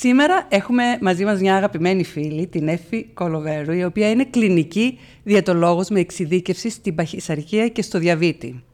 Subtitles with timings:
[0.00, 5.88] Σήμερα έχουμε μαζί μας μια αγαπημένη φίλη, την Έφη Κολοβέρου, η οποία είναι κλινική διατολόγος
[5.88, 8.64] με εξειδίκευση στην παχυσαρκία και στο διαβήτη.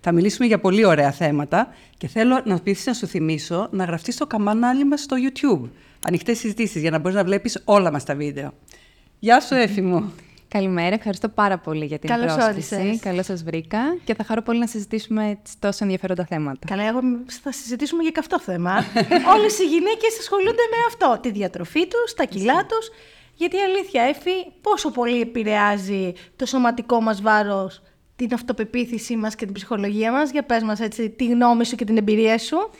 [0.00, 4.14] Θα μιλήσουμε για πολύ ωραία θέματα και θέλω να πείθεις να σου θυμίσω να γραφτείς
[4.14, 5.68] στο καμπανάλι μας στο YouTube.
[6.06, 8.52] Ανοιχτές συζητήσεις για να μπορείς να βλέπεις όλα μας τα βίντεο.
[9.18, 10.12] Γεια σου Έφη μου!
[10.50, 12.74] Καλημέρα, ευχαριστώ πάρα πολύ για την Καλώς πρόσκληση.
[12.74, 13.00] όρισες.
[13.00, 16.66] Καλώς σας βρήκα και θα χαρώ πολύ να συζητήσουμε τις τόσο ενδιαφέροντα θέματα.
[16.66, 17.00] Καλά, εγώ
[17.42, 18.72] θα συζητήσουμε για καυτό θέμα.
[19.36, 21.18] Όλες οι γυναίκες ασχολούνται με αυτό.
[21.22, 22.90] Τη διατροφή τους, τα κιλά τους.
[23.34, 24.30] Γιατί η αλήθεια, Έφη,
[24.60, 27.82] πόσο πολύ επηρεάζει το σωματικό μας βάρος
[28.16, 31.84] την αυτοπεποίθησή μας και την ψυχολογία μας; Για πες μας έτσι τη γνώμη σου και
[31.84, 32.70] την εμπειρία σου.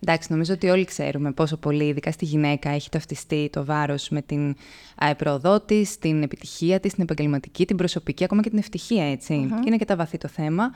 [0.00, 4.22] Εντάξει, νομίζω ότι όλοι ξέρουμε πόσο πολύ, ειδικά στη γυναίκα, έχει ταυτιστεί το βάρος με
[4.22, 4.56] την
[4.96, 9.48] α, πρόοδό της, την επιτυχία της, την επαγγελματική, την προσωπική, ακόμα και την ευτυχία, έτσι.
[9.50, 10.70] Και είναι και τα βαθύ το θέμα.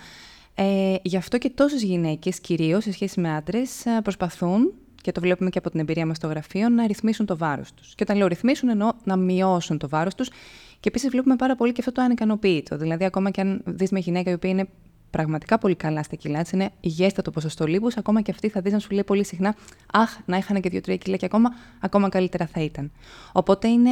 [0.55, 5.21] Ε, γι' αυτό και τόσες γυναίκες, κυρίως σε σχέση με άντρες, α, προσπαθούν και το
[5.21, 7.95] βλέπουμε και από την εμπειρία μας στο γραφείο, να ρυθμίσουν το βάρος τους.
[7.95, 10.29] Και όταν λέω ρυθμίσουν, εννοώ να μειώσουν το βάρος τους.
[10.81, 12.77] Και επίσης βλέπουμε πάρα πολύ και αυτό το ανικανοποίητο.
[12.77, 14.69] Δηλαδή, ακόμα και αν δεις μια γυναίκα η οποία είναι
[15.13, 18.73] πραγματικά πολύ καλά στα κιλά τη, είναι υγιέστατο ποσοστό λίπους, ακόμα και αυτή θα δεις
[18.73, 19.55] να σου λέει πολύ συχνά
[19.93, 22.93] Αχ, να είχαν και δύο-τρία κιλά και ακόμα, ακόμα καλύτερα θα ήταν.
[23.33, 23.91] Οπότε είναι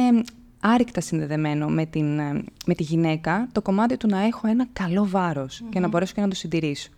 [0.59, 5.07] άρρηκτα συνδεδεμένο με, την, ε, με τη γυναίκα το κομμάτι του να έχω ένα καλό
[5.07, 6.89] βάρος και να μπορέσω και να το συντηρήσω.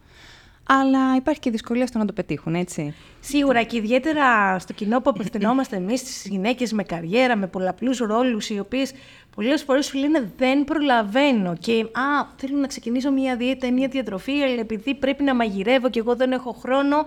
[0.68, 2.94] Αλλά υπάρχει και δυσκολία στο να το πετύχουν, έτσι.
[3.20, 8.50] Σίγουρα και ιδιαίτερα στο κοινό που απευθυνόμαστε εμείς στις γυναίκες με καριέρα, με πολλαπλούς ρόλους,
[8.50, 8.92] οι οποίες
[9.36, 13.88] πολλές φορές σου λένε δεν προλαβαίνω και α, θέλω να ξεκινήσω μια δίαιτα ή μια
[13.88, 17.06] διατροφή, αλλά επειδή πρέπει να μαγειρεύω και εγώ δεν έχω χρόνο,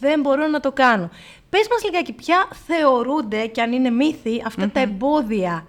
[0.00, 1.10] δεν μπορώ να το κάνω.
[1.50, 5.66] Πες μας λιγάκι, ποια θεωρούνται και αν είναι μύθοι αυτά τα εμπόδια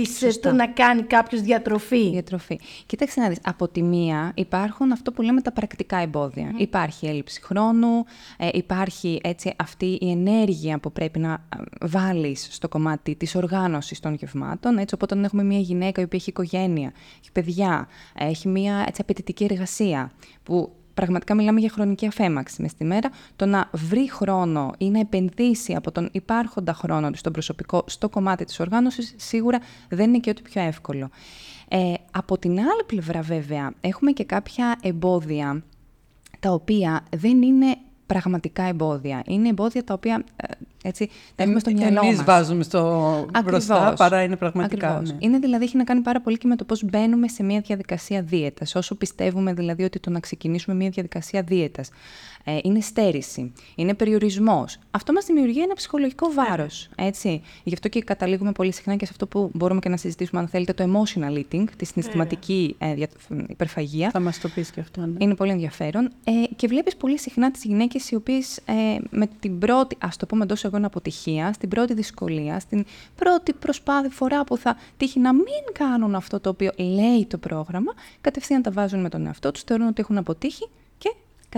[0.00, 0.50] της, Σωστά.
[0.50, 2.60] του να κάνει κάποιος διατροφή; Διατροφή.
[2.86, 6.52] Κοίταξε να δεις, από τη μία υπάρχουν αυτό που λέμε τα πρακτικά εμπόδια.
[6.56, 8.04] Υπάρχει έλλειψη χρόνου,
[8.36, 14.00] ε, υπάρχει έτσι αυτή η ενέργεια που πρέπει να ε, βάλεις στο κομμάτι της οργάνωσης
[14.00, 14.78] των γευμάτων.
[14.78, 18.84] Έτσι, οπότε όταν έχουμε μια γυναίκα η οποία έχει οικογένεια, έχει παιδιά, ε, έχει μια
[18.88, 24.10] έτσι, απαιτητική εργασία που πραγματικά μιλάμε για χρονική αφέμαξη μες στη μέρα, το να βρει
[24.10, 29.14] χρόνο ή να επενδύσει από τον υπάρχοντα χρόνο του στον προσωπικό στο κομμάτι της οργάνωσης,
[29.16, 29.58] σίγουρα
[29.88, 31.10] δεν είναι και ό,τι πιο εύκολο.
[31.68, 35.62] Ε, από την άλλη πλευρά βέβαια, έχουμε και κάποια εμπόδια
[36.40, 39.22] τα οποία δεν είναι πραγματικά εμπόδια.
[39.26, 40.46] Είναι εμπόδια τα οποία ε,
[40.88, 42.24] έτσι, τα έχουμε στο μυαλό Εμείς μας.
[42.24, 42.80] βάζουμε στο
[43.44, 43.98] μπροστά, Ακριβώς.
[43.98, 44.88] παρά είναι πραγματικά.
[44.88, 45.10] Ακριβώς.
[45.10, 45.16] ναι.
[45.20, 48.22] Είναι δηλαδή, έχει να κάνει πάρα πολύ και με το πώς μπαίνουμε σε μια διαδικασία
[48.22, 48.74] δίαιτας.
[48.74, 51.90] Όσο πιστεύουμε δηλαδή ότι το να ξεκινήσουμε μια διαδικασία δίαιτας
[52.48, 54.78] ε, είναι στέρηση, είναι περιορισμός.
[54.90, 57.42] Αυτό μας δημιουργεί ένα ψυχολογικό βάρος, έτσι.
[57.64, 60.48] Γι' αυτό και καταλήγουμε πολύ συχνά και σε αυτό που μπορούμε και να συζητήσουμε, αν
[60.48, 63.08] θέλετε, το emotional eating, τη συναισθηματική ε, δια-
[63.48, 64.10] υπερφαγία.
[64.10, 65.00] Θα μας το πεις και αυτό.
[65.00, 65.12] Ναι.
[65.18, 66.10] Είναι πολύ ενδιαφέρον.
[66.24, 68.72] Ε, και βλέπεις πολύ συχνά τις γυναίκες οι οποίες ε,
[69.10, 72.84] με την πρώτη, ας το πούμε εντός εγών αποτυχία, στην πρώτη δυσκολία, στην
[73.16, 77.92] πρώτη προσπάθεια φορά που θα τύχει να μην κάνουν αυτό το οποίο λέει το πρόγραμμα,
[78.20, 80.68] κατευθείαν τα βάζουν με τον εαυτό τους, θεωρούν ότι έχουν αποτύχει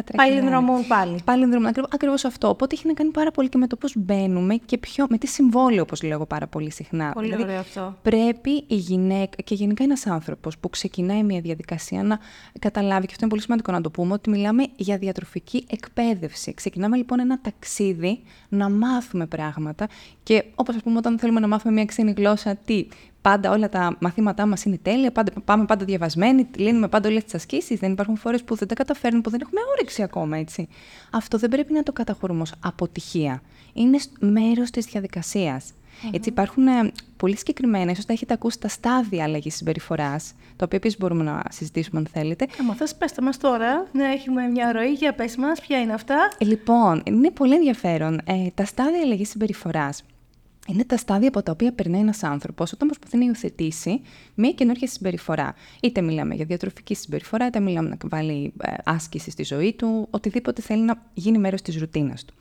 [0.02, 0.40] και κατρακυλάνε.
[0.40, 1.20] Πάλι δρομούν πάλι.
[1.24, 1.66] Πάλι δρομούν.
[1.66, 2.48] Ακριβώς, ακριβώς αυτό.
[2.48, 5.26] Οπότε έχει να κάνει πάρα πολύ και με το πώς μπαίνουμε και ποιο, με τι
[5.26, 7.12] συμβόλαιο, όπως λέω εγώ πάρα πολύ συχνά.
[7.12, 7.96] Πολύ Δηλαδή, ωραίο αυτό.
[8.02, 12.18] πρέπει η γυναίκα και γενικά ένας άνθρωπος που ξεκινάει μια διαδικασία να
[12.58, 16.54] καταλάβει, και αυτό είναι πολύ σημαντικό να το πούμε, ότι μιλάμε για διατροφική εκπαίδευση.
[16.54, 19.88] Ξεκινάμε λοιπόν ένα ταξίδι να μάθουμε πράγματα
[20.22, 22.86] και όπως ας πούμε όταν θέλουμε να μάθουμε μια ξένη γλώσσα, τι,
[23.28, 27.34] πάντα όλα τα μαθήματά μας είναι τέλεια, πάντα, πάμε πάντα διαβασμένοι, λύνουμε πάντα όλες τις
[27.34, 30.68] ασκήσεις, δεν υπάρχουν φορές που δεν τα καταφέρνουμε, που δεν έχουμε όρεξη ακόμα, έτσι.
[31.10, 33.42] Αυτό δεν πρέπει να το καταχωρούμε ως αποτυχία.
[33.72, 35.72] Είναι σ- μέρος της διαδικασίας.
[36.12, 40.78] Έτσι, υπάρχουν ε, πολύ συγκεκριμένα, ίσως τα έχετε ακούσει, τα στάδια αλλαγής συμπεριφοράς, τα οποία
[40.78, 42.46] επίσης μπορούμε να συζητήσουμε αν θέλετε.
[42.60, 46.30] Άμα θες πέστε μας τώρα, να έχουμε μια ροή, για πες μας ποια είναι αυτά.
[46.38, 48.20] Ε, λοιπόν, είναι πολύ ενδιαφέρον.
[48.24, 50.02] Ε, τα στάδια αλλαγής συμπεριφοράς
[50.68, 54.00] είναι τα στάδια από τα οποία περνάει ένας άνθρωπος όταν προσπαθεί να υιοθετήσει
[54.34, 55.54] μια καινούργια συμπεριφορά.
[55.82, 60.62] Είτε μιλάμε για διατροφική συμπεριφορά, είτε μιλάμε να βάλει ε, άσκηση στη ζωή του, οτιδήποτε
[60.62, 62.34] θέλει να γίνει μέρος της ρουτίνας του.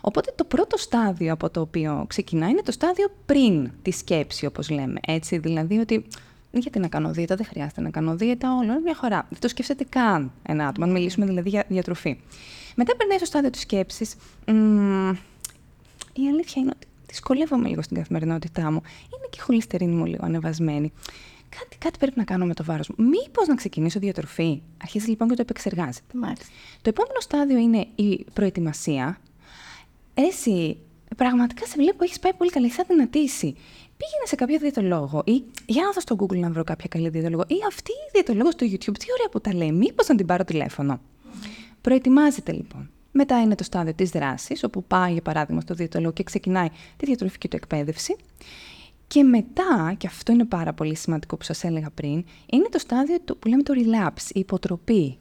[0.00, 4.70] Οπότε το πρώτο στάδιο από το οποίο ξεκινάει είναι το στάδιο πριν τη σκέψη, όπως
[4.70, 5.00] λέμε.
[5.06, 6.06] Έτσι, δηλαδή ότι
[6.50, 9.26] γιατί να κάνω δίαιτα, δεν χρειάζεται να κάνω δίαιτα, όλο είναι μια χαρά.
[9.30, 12.20] Δεν το σκέφτεται καν ένα άτομο, αν μιλήσουμε δηλαδή για διατροφή.
[12.74, 14.14] Μετά περνάει στο στάδιο της σκέψης.
[14.46, 15.10] «Μμμ,
[16.12, 18.80] η αλήθεια είναι ότι δυσκολεύομαι λίγο στην καθημερινότητά μου.
[18.84, 20.92] Είναι και η χολυστερίνη μου λίγο ανεβασμένη.
[21.58, 23.04] Κάτι, κάτι πρέπει να κάνω με το βάρος μου.
[23.04, 26.18] Μήπως να ξεκινήσω διατροφή; Αρχίζει λοιπόν και το επεξεργάζεται.
[26.18, 26.44] Μάλιστα.
[26.82, 29.18] Το επόμενο στάδιο είναι η προετοιμασία.
[30.14, 30.76] Εσύ
[31.16, 33.54] πραγματικά σε βλέπω έχεις πάει πολύ καλά, έχει αδυνατήσει.
[33.96, 37.44] Πήγαινε σε κάποιο διαιτολόγο ή για να δω στο Google να βρω κάποια καλή διαιτολόγο
[37.46, 40.44] ή αυτή η διαιτολόγος στο YouTube, τι ωραία που τα λέει, μήπως να την πάρω
[40.44, 41.00] τηλέφωνο.
[41.80, 42.90] Προετοιμάζεται λοιπόν.
[43.16, 47.06] Μετά είναι το στάδιο της δράσης, όπου πάει για παράδειγμα στο διαιτολόγο και ξεκινάει τη
[47.06, 48.16] διατροφική του εκπαίδευση.
[49.06, 53.16] Και μετά, και αυτό είναι πάρα πολύ σημαντικό που σας έλεγα πριν, είναι το στάδιο
[53.24, 55.18] του, που λέμε το relapse, η υποτροπή.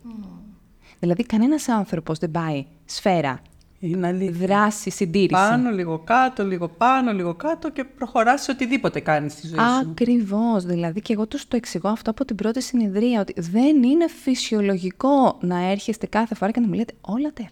[1.00, 3.42] Δηλαδή, κανένας άνθρωπος δεν πάει σφαίρα,
[3.80, 4.48] Είναι αλήθεια.
[4.48, 5.30] δράση, συντήρηση.
[5.31, 9.90] Πάνω, λίγο κάτω, λίγο πάνω, λίγο κάτω και προχωράς σε οτιδήποτε κάνεις στη ζωή σου.
[9.90, 10.66] Ακριβώς.
[10.66, 15.38] Δηλαδή, και εγώ τους το εξηγώ αυτό από την πρώτη συνεδρία, ότι δεν είναι φυσιολογικό
[15.42, 17.51] να έρχεστε κάθε φορά και να μου λέτε όλα τέλεια.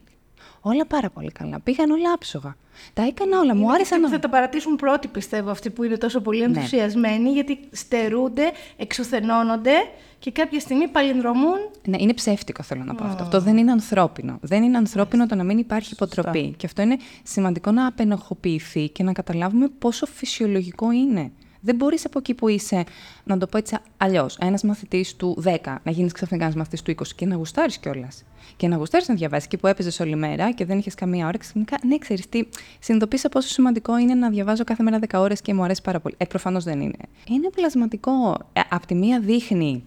[0.62, 1.60] Όλα πάρα πολύ καλά.
[1.60, 2.56] Πήγαν όλα άψογα.
[2.94, 3.56] Τα έκανα όλα.
[3.56, 4.10] Μου Είναι άρεσαν αυτοί που όλα.
[4.16, 6.46] θα τα παρατήσουν πρώτοι, πιστεύω, αυτοί που είναι τόσο πολύ Ναι.
[6.46, 9.72] ενθουσιασμένοι, γιατί στερούνται, εξουθενώνονται
[10.20, 11.58] και κάποια στιγμή παλινδρομούν.
[11.88, 13.24] Ναι, είναι ψεύτικο θέλω να πω αυτό.
[13.24, 14.38] Αυτό δεν είναι ανθρώπινο.
[14.42, 16.54] Δεν είναι ανθρώπινο το να μην υπάρχει υποτροπή.
[16.58, 21.32] Και αυτό είναι σημαντικό να απενοχοποιηθεί και να καταλάβουμε πόσο φυσιολογικό είναι.
[21.62, 22.84] Δεν μπορείς από εκεί που είσαι,
[23.24, 26.92] να το πω έτσι αλλιώς, ένας μαθητής του 10 να γίνεις ξαφνικά ένας μαθητής του
[26.92, 28.24] 20 και να γουστάρεις κιόλας.
[28.58, 31.38] Και να γουστάρεις να διαβάσεις εκεί που έπαιζες όλη μέρα και δεν είχες καμία ώρα.
[31.38, 32.44] Ξαφνικά, ναι, ξέρεις τι,
[32.80, 36.16] συνειδητοποίησα πόσο σημαντικό είναι να διαβάζω κάθε μέρα 10 ώρες και μου αρέσει πάρα πολύ.
[36.18, 36.98] Ε, προφανώς δεν είναι.
[37.28, 38.38] Είναι πλασματικό.
[38.54, 39.84] Ε, απ' τη μία δείχνει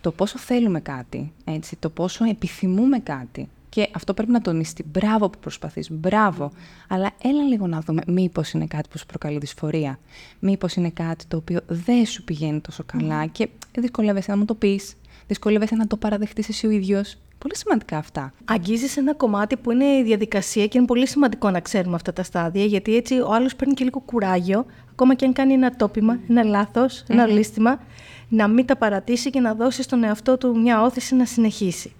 [0.00, 3.48] το πόσο θέλουμε κάτι, έτσι, το πόσο επιθυμούμε κάτι.
[3.68, 4.84] Και αυτό πρέπει να τονιστεί.
[4.92, 6.50] Μπράβο που προσπαθείς, μπράβο.
[6.88, 9.98] Αλλά έλα λίγο να δούμε μήπως είναι κάτι που σου προκαλεί δυσφορία.
[10.38, 13.48] Μήπως είναι κάτι το οποίο δεν σου πηγαίνει τόσο καλά και
[13.78, 14.94] δυσκολεύεσαι να μου το πεις.
[15.26, 17.16] Δυσκολεύεσαι να το παραδεχτείς εσύ ο ίδιος.
[17.38, 18.32] Πολύ σημαντικά αυτά.
[18.44, 22.22] Αγγίζεις ένα κομμάτι που είναι η διαδικασία και είναι πολύ σημαντικό να ξέρουμε αυτά τα
[22.22, 26.18] στάδια, γιατί έτσι ο άλλος παίρνει και λίγο κουράγιο, ακόμα και αν κάνει ένα τόπιμα,
[26.28, 27.80] ένα λάθος, ένα λύστημα,
[28.28, 31.92] να μην τα παρατήσει και να δώσει στον εαυτό του μια όθηση να συνεχίσει.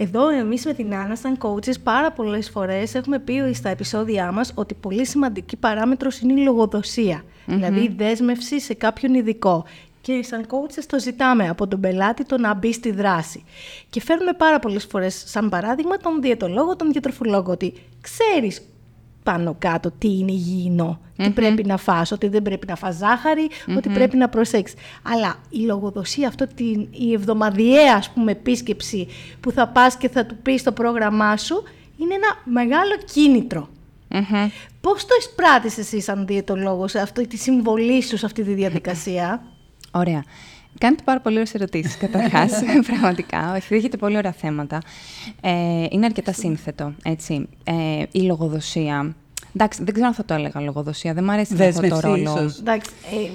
[0.00, 4.52] Εδώ εμείς με την Άννα, σαν coaches, πάρα πολλές φορές έχουμε πει στα επεισόδια μας
[4.54, 7.24] ότι πολύ σημαντική παράμετρος είναι η λογοδοσία.
[7.46, 9.64] Δηλαδή η δέσμευση σε κάποιον ειδικό.
[10.00, 13.44] Και σαν coaches το ζητάμε από τον πελάτη το να μπει στη δράση.
[13.90, 18.62] Και φέρνουμε πάρα πολλές φορές σαν παράδειγμα τον διαιτολόγο, τον διατροφολόγο, ότι ξέρεις
[19.30, 23.48] πάνω κάτω τι είναι υγιεινό, τι πρέπει να φας, ότι δεν πρέπει να φας ζάχαρη,
[23.76, 24.78] ότι πρέπει να προσέξεις.
[25.02, 29.08] Αλλά η λογοδοσία, αυτό την, η εβδομαδιαία ας πούμε επίσκεψη
[29.40, 31.62] που θα πας και θα του πεις το πρόγραμμά σου,
[31.96, 33.68] είναι ένα μεγάλο κίνητρο.
[34.08, 34.48] Μμμ.
[34.80, 39.42] Πώς το εισπράττεις εσύ σαν διαιτολόγος, αυτή τη συμβολή σου σε αυτή τη διαδικασία;
[39.90, 40.24] Ωραία.
[40.78, 42.52] Κάνετε πάρα πολύ ωραίες ερωτήσεις, καταρχάς,
[42.86, 43.52] πραγματικά.
[43.54, 44.82] Όχι, έχετε πολύ ωραία θέματα.
[45.40, 47.48] Ε, είναι αρκετά σύνθετο, έτσι.
[47.64, 49.14] Ε, η λογοδοσία.
[49.54, 52.22] Εντάξει, δεν ξέρω αν θα το έλεγα λογοδοσία, δεν μου αρέσει αυτό το Δέσμευση, ρόλο.
[52.22, 52.58] ίσως.
[52.58, 53.28] Εντάξει, ε,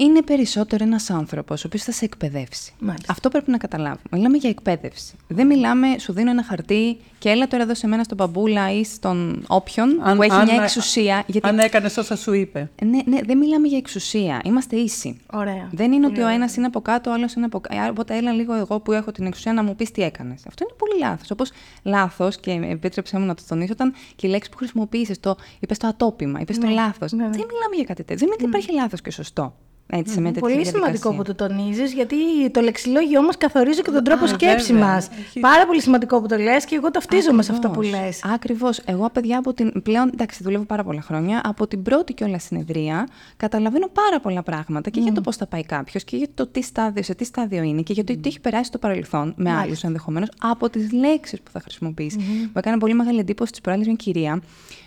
[0.00, 2.72] Είναι περισσότερο ένας άνθρωπος ο οποίος θα σε εκπαιδεύσει.
[2.78, 3.12] Μάλιστα.
[3.12, 4.02] Αυτό πρέπει να καταλάβουμε.
[4.10, 5.14] Μιλάμε για εκπαίδευση.
[5.28, 8.84] Δεν μιλάμε, σου δίνω ένα χαρτί και έλα τώρα εδώ σε μένα στον μπαμπούλα ή
[8.84, 11.22] στον όποιον που έχει μια εξουσία.
[11.26, 12.70] Γιατί Αν έκανες όσα σου είπε.
[12.84, 14.40] ναι, ναι, δεν μιλάμε για εξουσία.
[14.44, 15.20] Είμαστε ίσοι.
[15.32, 15.68] ωραία.
[15.72, 17.90] Δεν είναι ότι ο ένας είναι από κάτω, ο άλλος είναι από κάτω.
[17.90, 20.42] Οπότε έλα λίγο εγώ που έχω την εξουσία να μου πεις τι έκανες.
[20.46, 21.30] Αυτό είναι πολύ λάθος.
[21.30, 21.50] Όπως
[21.82, 25.78] λάθος, και επέτρεψέ μου να το τονίσω, ήταν και η λέξη που χρησιμοποίησες, το είπες
[25.78, 27.12] το ατόπιμα, είπες το λάθος.
[27.12, 27.30] ναι, ναι.
[27.30, 28.16] Δεν μιλάμε για κάτι τέτοιο.
[28.16, 29.54] Δεν είναι ότι υπάρχει λάθος και σωστό.
[29.92, 30.80] Έτσι, σε μια τέτοια Πολύ διαδικασία.
[30.98, 32.16] σημαντικό που το τονίζεις, γιατί
[32.50, 34.86] το λεξιλόγιο όμω καθορίζει και τον τρόπο Α, σκέψης βέβαια.
[34.86, 35.08] μας.
[35.20, 38.20] Έχει- Πάρα πολύ σημαντικό που το λες και εγώ ταυτίζομαι σε αυτό που λες.
[38.34, 38.78] Ακριβώς.
[38.84, 39.82] Εγώ, παιδιά, από την.
[39.82, 41.40] πλέον, εντάξει, δουλεύω πάρα πολλά χρόνια.
[41.44, 45.64] Από την πρώτη κιόλας συνεδρία, καταλαβαίνω πάρα πολλά πράγματα και για το πώς θα πάει
[45.64, 48.40] κάποιος και για το τι στάδιο, σε τι στάδιο είναι και για το τι έχει
[48.40, 52.22] περάσει στο παρελθόν με άλλους ενδεχομένως από τις λέξεις που θα χρησιμοποιήσεις.
[52.24, 54.40] Μου έκανε πολύ μεγάλη εντύπωση τη προάλλη μια κυρία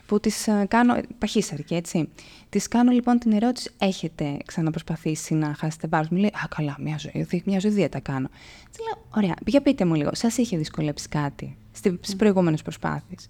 [0.05, 0.31] που τη
[0.67, 0.95] κάνω.
[1.17, 2.09] Παχύσαρκη, έτσι.
[2.49, 6.09] Τη κάνω λοιπόν την ερώτηση: Έχετε ξαναπροσπαθήσει να χάσετε βάρος.
[6.09, 8.29] Μου; Λέει: Α, καλά, μια ζωή, μια ζωή δίαιτα κάνω.
[8.71, 11.57] Της λέω: Ωραία, για πείτε μου λίγο, σας είχε δυσκολέψει κάτι
[12.01, 13.29] στις προηγούμενες προσπάθειες;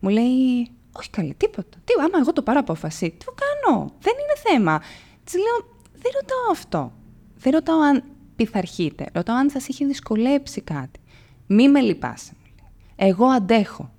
[0.00, 1.78] Μου λέει: Όχι καλή, τίποτα.
[1.84, 4.80] Τι, άμα εγώ το πάρω απόφαση, τι το κάνω; Δεν είναι θέμα.
[5.24, 6.92] Της λέω: Δεν ρωτάω αυτό.
[7.36, 8.02] Δεν ρωτάω αν
[8.36, 9.06] πειθαρχείτε.
[9.12, 11.00] Ρωτάω αν σας είχε δυσκολέψει κάτι.
[11.46, 12.32] Μη με λυπάσαι.
[12.38, 13.08] μου λέει.
[13.10, 13.93] Εγώ αντέχω.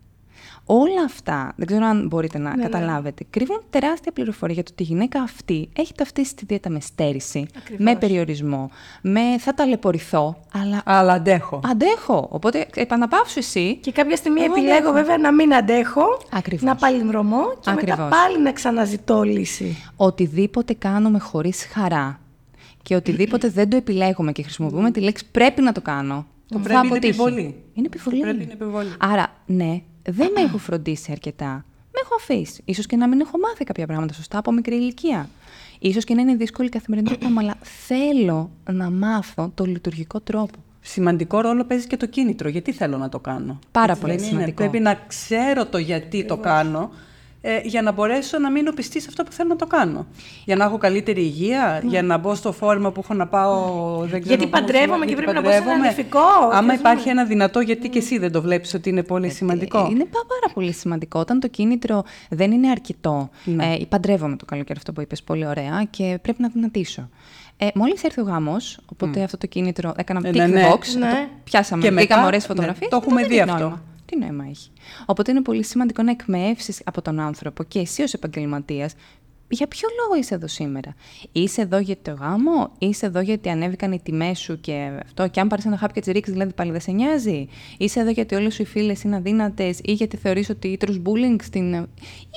[0.68, 4.86] Όλα αυτά, δεν ξέρω αν μπορείτε να καταλάβετε, κρύβουν τεράστια πληροφορία για το ότι η
[4.86, 7.46] γυναίκα αυτή έχει ταυτίσει τη δίαιτα με στέρηση,
[7.78, 8.70] με περιορισμό,
[9.02, 11.60] με θα ταλαιπωρηθώ, αλλά Αλλά αντέχω.
[11.70, 12.28] αντέχω.
[12.32, 13.76] Οπότε επαναπαύσου εσύ.
[13.82, 14.92] Και κάποια στιγμή Εγώ επιλέγω αντέχω.
[14.94, 16.64] βέβαια να μην αντέχω, Ακριβώς.
[16.64, 18.10] να παλινδρομώ και μετά Ακριβώς.
[18.10, 19.78] πάλι να ξαναζητώ λύση.
[19.96, 22.20] Οτιδήποτε κάνουμε χωρίς χαρά
[22.82, 26.64] και οτιδήποτε δεν το επιλέγουμε και χρησιμοποιούμε τη λέξη πρέπει να το κάνω, Το θα
[26.64, 27.08] πρέπει είναι αποτύχει.
[27.22, 27.56] επιβολή.
[27.74, 28.20] Είναι επιβολή.
[28.20, 28.90] Το πρέπει είναι επιβολή.
[29.00, 31.66] Άρα, ναι, δεν με έχω φροντίσει αρκετά.
[31.92, 32.64] Με έχω αφήσει.
[32.76, 35.30] σω και να μην έχω μάθει κάποια πράγματα σωστά από μικρή ηλικία.
[35.80, 40.60] Ίσως και να είναι δύσκολη η καθημερινότητα μου, αλλά θέλω να μάθω το λειτουργικό τρόπο.
[40.82, 42.50] Σημαντικό ρόλο παίζει και το κίνητρο.
[42.50, 44.32] Γιατί θέλω να το κάνω; Πάρα Έτσι πολύ δεν είναι.
[44.34, 44.56] σημαντικό.
[44.64, 46.92] Πρέπει να ξέρω το γιατί το κάνω
[47.48, 50.06] ε, για να μπορέσω να μείνω πιστή σε αυτό που θέλω να το κάνω.
[50.46, 53.98] Για να έχω καλύτερη υγεία, για να μπω στο φόρμα που έχω να πάω.
[54.00, 55.88] Δεν ξέρω Γιατί πού, παντρεύομαι και γιατί πρέπει να μπω σε ένα παντρεύομαι.
[55.88, 56.20] νηφικό,
[56.52, 57.12] Άμα ας υπάρχει πούμε.
[57.12, 60.25] ένα δυνατό, γιατί και εσύ δεν το βλέπεις ότι είναι πολύ σημαντικό; Ε, Είναι πά-
[60.28, 61.20] πάρα πολύ σημαντικό.
[61.20, 63.30] Όταν το κίνητρο δεν είναι αρκετό.
[63.46, 63.66] Ναι.
[63.66, 67.10] Ε, παντρεύομαι το καλοκαίρι αυτό που είπες πολύ ωραία και πρέπει να δυνατήσω.
[67.58, 70.70] Ε, Μόλις έρθει ο γάμος, οπότε αυτό το κίνητρο έκανα Ε, tick ναι, ναι.
[70.72, 71.10] box, Ναι.
[71.10, 72.90] το πιάσαμε, Και μετά, βγήκαμε ωραίες ναι, φωτογραφίες.
[72.90, 73.80] το έχουμε δει αυτό.
[74.06, 74.70] Τι νόημα έχει.
[75.06, 78.94] Οπότε είναι πολύ σημαντικό να εκμεύσεις από τον άνθρωπο και εσύ ως επαγγελματίας
[79.48, 80.96] για ποιο λόγο είσαι εδώ σήμερα.
[81.32, 85.40] Είσαι εδώ για το γάμο, είσαι εδώ γιατί ανέβηκαν οι τιμές σου και αυτό, και
[85.40, 87.48] αν πάρεις ένα χάπι και τις ρίξεις, δηλαδή πάλι δεν σε νοιάζει;
[87.78, 91.36] Είσαι εδώ γιατί όλες σου οι φίλες είναι αδύνατες ή γιατί θεωρείς ότι τρως bullying
[91.44, 91.74] στην.
[91.74, 91.88] Ή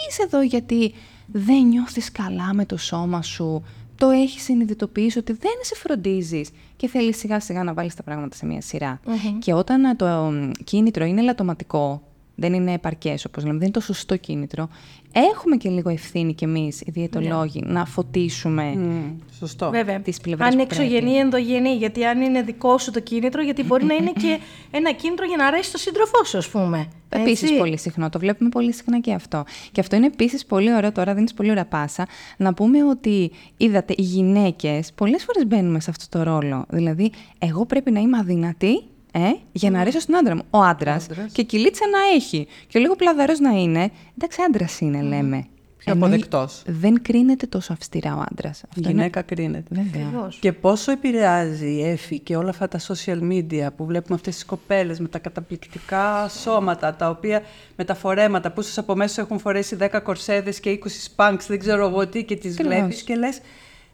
[0.08, 0.94] είσαι εδώ γιατί
[1.32, 3.64] δεν νιώθεις καλά με το σώμα σου,
[3.98, 8.36] το έχεις συνειδητοποιήσει ότι δεν σε φροντίζεις και θέλεις σιγά σιγά να βάλεις τα πράγματα
[8.36, 9.00] σε μια σειρα
[9.38, 12.02] Και όταν ε, το ε, κίνητρο είναι λατωματικό,
[12.40, 14.68] δεν είναι επαρκές, όπως λέμε, δεν είναι το σωστό κίνητρο,
[15.12, 18.62] έχουμε και λίγο ευθύνη κι εμείς, οι διαιτολόγοι, να φωτίσουμε.
[18.62, 19.70] Μμ, σωστό.
[19.70, 20.00] Βέβαια.
[20.00, 20.82] τις πλευρές αν είναι που πρέπει.
[20.84, 21.74] εξωγενή ή ενδογενή.
[21.74, 24.38] Γιατί αν είναι δικό σου το κίνητρο, γιατί μπορεί να είναι και
[24.78, 26.88] ένα κίνητρο για να αρέσει το σύντροφό σου, ας πούμε.
[27.08, 27.56] Επίσης Έτσι.
[27.56, 28.08] πολύ συχνό.
[28.08, 29.44] Το βλέπουμε πολύ συχνά και αυτό.
[29.72, 33.94] Και αυτό είναι επίσης πολύ ωραίο τώρα, δίνεις πολύ ωραία πάσα, να πούμε ότι είδατε,
[33.96, 36.64] οι γυναίκες πολλές φορές μπαίνουμε σε αυτό το ρόλο.
[36.68, 39.20] Δηλαδή, εγώ πρέπει να είμαι αδυνατή ε,
[39.52, 40.42] για να αρέσω στον άντρα μου.
[40.50, 41.32] Ο άντρας άντρας.
[41.32, 43.90] και κυλίτσα να έχει και λίγο πλαδαρό να είναι.
[44.18, 45.46] Εντάξει, άντρας είναι, λέμε.
[45.78, 46.62] Πιο Ενώ αποδεκτός.
[46.66, 48.62] Δεν κρίνεται τόσο αυστηρά ο άντρας.
[48.74, 49.74] Η γυναίκα κρίνεται.
[49.74, 50.06] Βέβαια.
[50.06, 50.38] Ακριβώς.
[50.40, 54.44] Και πόσο επηρεάζει η Εφη και όλα αυτά τα social media που βλέπουμε αυτές τις
[54.44, 57.42] κοπέλες με τα καταπληκτικά σώματα, τα οποία
[57.76, 61.58] με τα φορέματα που ίσως από μέσα έχουν φορέσει 10 κορσέδες και 20 σπάνξ, δεν
[61.58, 62.76] ξέρω εγώ τι, και τις Ακριβώς.
[62.76, 63.40] βλέπεις και λες,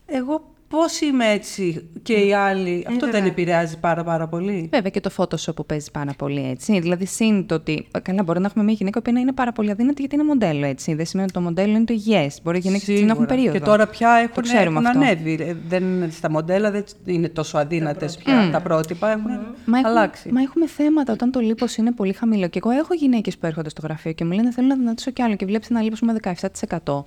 [0.06, 2.84] εγώ πώς είμαι έτσι και οι άλλοι.
[2.88, 3.28] Αυτό δεν βέβαια.
[3.30, 4.68] επηρεάζει πάρα πάρα πολύ.
[4.72, 6.80] Βέβαια και το Photoshop που παίζει πάρα πολύ έτσι.
[6.80, 7.86] Δηλαδή, συν το ότι.
[8.02, 10.94] Καλά, μπορεί να έχουμε μια γυναίκα που είναι πάρα πολύ αδύνατη γιατί είναι μοντέλο έτσι.
[10.94, 12.26] Δεν σημαίνει ότι το μοντέλο είναι το υγιέ.
[12.42, 13.26] Μπορεί οι γυναίκες να έχουν Σίγουρα.
[13.26, 13.58] περίοδο.
[13.58, 14.98] Και τώρα πια έχουν, Το ξέρουμε έχουν αυτό.
[14.98, 15.38] ανέβει.
[15.40, 18.48] Ε, Δεν, στα μοντέλα δεν είναι τόσο αδύνατες πια.
[18.52, 19.30] Τα πρότυπα έχουν
[19.64, 20.32] Μα έχουμε, αλλάξει.
[20.32, 22.48] μα έχουμε θέματα όταν το λίπος είναι πολύ χαμηλό.
[22.48, 25.22] Και εγώ έχω γυναίκες που έρχονται στο γραφείο και μου λένε θέλω να δυνατήσω κι
[25.22, 25.34] άλλο.
[25.36, 27.04] Και βλέπεις ένα λίπος με 17%.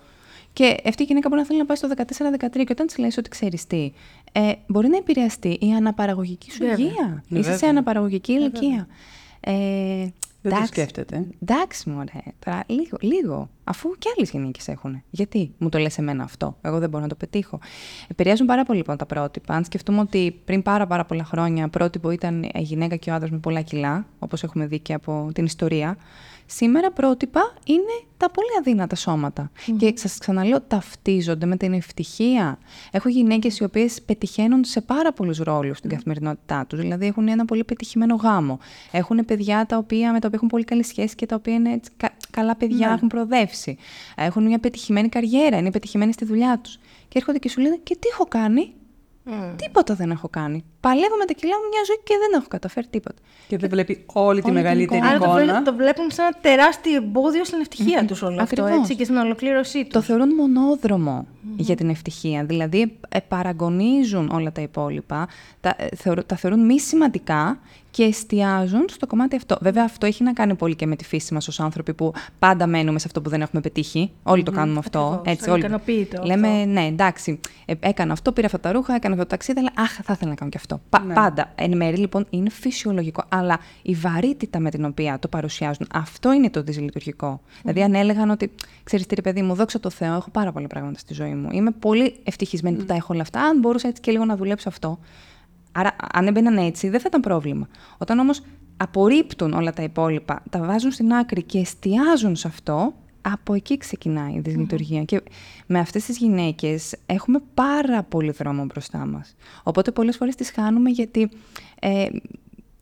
[0.57, 3.11] Και αυτή η γυναίκα μπορεί να θέλει να πάει στο 14-13 και όταν της λέει
[3.17, 3.91] ότι ξέρεις τι,
[4.31, 6.75] ε, μπορεί να επηρεαστεί η αναπαραγωγική σου Βέβαια.
[6.77, 7.23] υγεία.
[7.27, 7.69] Ναι, Είσαι σε βέβαια.
[7.69, 8.87] αναπαραγωγική ηλικία.
[9.39, 10.11] Ε, Δεν
[10.41, 10.67] το εντάξει.
[10.67, 11.27] σκέφτεται.
[11.41, 12.21] Εντάξει, μωρέ.
[12.45, 13.49] Τώρα λίγο, λίγο.
[13.63, 15.03] Αφού και άλλες γυναίκες έχουν.
[15.09, 17.59] Γιατί μου το λες εμένα αυτό; Εγώ δεν μπορώ να το πετύχω.
[18.07, 19.53] Επηρεάζουν πάρα πολύ λοιπόν τα πρότυπα.
[19.53, 23.31] Αν σκεφτούμε ότι πριν πάρα, πάρα πολλά χρόνια πρότυπο ήταν η γυναίκα και ο άντρας
[23.31, 25.97] με πολλά κιλά, όπως έχουμε δει και από την ιστορία.
[26.49, 29.51] Σήμερα πρότυπα είναι τα πολύ αδύνατα σώματα.
[29.77, 32.59] Και σας ξαναλέω, ταυτίζονται με την ευτυχία.
[32.91, 36.79] Έχω γυναίκες οι οποίες πετυχαίνουν σε πάρα πολλούς ρόλους στην καθημερινότητά τους.
[36.79, 38.59] Δηλαδή έχουν ένα πολύ πετυχημένο γάμο.
[38.91, 41.71] Έχουν παιδιά τα οποία, με τα οποία έχουν πολύ καλή σχέση και τα οποία είναι
[41.73, 43.77] έτσι, κα- καλά παιδιά, έχουν προοδεύσει.
[44.15, 46.77] Έχουν μια πετυχημένη καριέρα, είναι πετυχημένοι στη δουλειά τους.
[47.07, 48.73] Και έρχονται και σου λένε, Και τι έχω κάνει;
[49.55, 50.63] Τίποτα δεν έχω κάνει.
[50.79, 53.21] Παλεύω με τα κιλά μου μια ζωή και δεν έχω καταφέρει τίποτα.
[53.47, 55.09] Και δεν βλέπει όλη τη την μεγαλύτερη εικόνα.
[55.09, 55.43] Άρα το, εικόνα.
[55.43, 58.81] βλέ- το βλέπουν σαν ένα τεράστιο εμπόδιο στην ευτυχία τους όλο αυτό Ακριβώς.
[58.81, 59.93] έτσι, και στην ολοκλήρωσή τους.
[59.93, 62.43] Το θεωρούν μονόδρομο για την ευτυχία.
[62.45, 65.27] Δηλαδή, ε, παραγωνίζουν όλα τα υπόλοιπα,
[65.61, 67.59] τα, ε, θεωρώ- τα θεωρούν μη σημαντικά
[67.97, 69.57] και εστιάζουν στο κομμάτι αυτό.
[69.61, 72.67] Βέβαια, αυτό έχει να κάνει πολύ και με τη φύση μας ως άνθρωποι που πάντα
[72.67, 74.11] μένουμε σε αυτό που δεν έχουμε πετύχει.
[74.23, 74.99] Όλοι το κάνουμε αυτό.
[74.99, 75.27] Ακριβώς.
[75.33, 75.59] Έτσι, όλοι.
[75.63, 76.65] Ανικανοποίητο Λέμε, αυτό.
[76.69, 79.99] ναι, εντάξει, ε, έκανα αυτό, πήρα αυτά τα ρούχα, έκανα αυτό το ταξίδι, αλλά αχ,
[80.03, 80.81] θα ήθελα να κάνω και αυτό.
[80.89, 81.13] Πα- Ναι.
[81.13, 81.51] Πάντα.
[81.55, 83.23] Εν μέρει, λοιπόν, είναι φυσιολογικό.
[83.29, 87.41] Αλλά η βαρύτητα με την οποία το παρουσιάζουν, αυτό είναι το δυσλειτουργικό.
[87.61, 88.51] Δηλαδή, αν έλεγαν ότι,
[88.83, 91.49] ξέρεις τι, ρε παιδί μου, δόξα τω Θεώ, έχω πάρα πολλά πράγματα στη ζωή μου.
[91.51, 93.41] Είμαι πολύ ευτυχισμένη που τα έχω όλα αυτά.
[93.41, 94.99] Αν μπορούσα έτσι και λίγο να δουλέψω αυτό.
[95.79, 97.67] Άρα, αν έμπαιναν έτσι, δεν θα ήταν πρόβλημα.
[97.97, 98.41] Όταν όμως
[98.77, 104.33] απορρίπτουν όλα τα υπόλοιπα, τα βάζουν στην άκρη και εστιάζουν σε αυτό, από εκεί ξεκινάει
[104.33, 105.03] η δυσλειτουργία.
[105.03, 105.21] Και
[105.65, 109.35] με αυτές τις γυναίκες έχουμε πάρα πολύ δρόμο μπροστά μας.
[109.63, 111.29] Οπότε πολλές φορές τις χάνουμε γιατί
[111.79, 112.05] ε,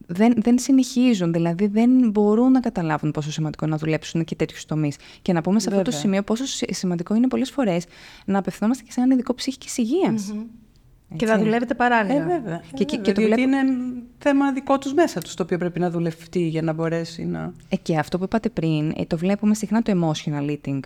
[0.07, 4.65] δεν, δεν συνεχίζουν, δηλαδή δεν μπορούν να καταλάβουν πόσο σημαντικό είναι να δουλέψουν και τέτοιους
[4.65, 4.97] τομείς.
[5.21, 5.99] Και να πούμε σε αυτό το Βέβαια.
[5.99, 7.85] σημείο πόσο σι- σημαντικό είναι πολλές φορές
[8.25, 9.77] να απευθυνόμαστε και σε έναν ειδικό ψυχικής
[11.09, 11.29] υγείας.
[11.31, 12.21] Και να δουλεύετε παράλληλα.
[12.21, 12.61] Ε, βέβαια.
[12.73, 13.73] Και- και- Ε, και το διότι βλέπω- είναι
[14.27, 17.53] θέμα δικό τους μέσα τους, το οποίο πρέπει να δουλευτεί για να μπορέσει να.
[17.69, 20.79] Ε, και αυτό που είπατε πριν, ε, το βλέπουμε συχνά το emotional eating.